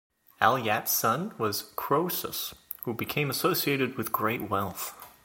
[0.41, 2.55] Alyattes' son was Croesus,
[2.85, 4.95] who became associated with great wealth.